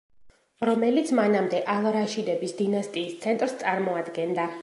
რომელიც 0.69 1.11
მანამდე 1.19 1.59
ალ 1.75 1.85
რაშიდების 1.97 2.57
დინასტიის 2.63 3.15
ცენტრს 3.27 3.57
წარმოადგენდა. 3.65 4.51